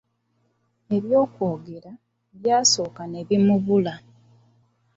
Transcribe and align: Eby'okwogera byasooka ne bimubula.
Eby'okwogera 0.95 1.91
byasooka 2.39 3.03
ne 3.07 3.21
bimubula. 3.27 3.93